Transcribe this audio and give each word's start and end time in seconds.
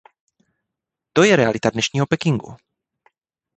To 1.13 1.23
je 1.23 1.35
realita 1.35 1.69
dnešního 1.69 2.05
Pekingu.! 2.05 2.55